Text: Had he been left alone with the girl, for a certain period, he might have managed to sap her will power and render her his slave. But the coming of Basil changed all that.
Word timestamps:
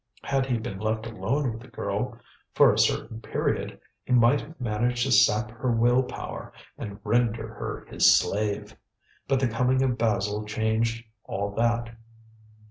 Had 0.23 0.47
he 0.47 0.57
been 0.57 0.79
left 0.79 1.05
alone 1.05 1.51
with 1.53 1.61
the 1.61 1.67
girl, 1.67 2.17
for 2.53 2.73
a 2.73 2.79
certain 2.79 3.21
period, 3.21 3.79
he 4.03 4.13
might 4.13 4.41
have 4.41 4.59
managed 4.59 5.05
to 5.05 5.11
sap 5.11 5.51
her 5.51 5.71
will 5.71 6.01
power 6.01 6.51
and 6.75 6.99
render 7.03 7.47
her 7.53 7.85
his 7.87 8.17
slave. 8.17 8.75
But 9.27 9.39
the 9.39 9.47
coming 9.47 9.83
of 9.83 9.99
Basil 9.99 10.43
changed 10.45 11.05
all 11.25 11.51
that. 11.51 11.95